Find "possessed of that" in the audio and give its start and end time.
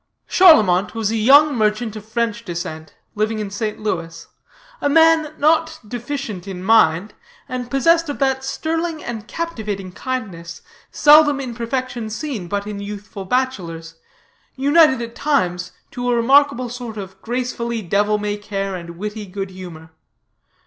7.69-8.43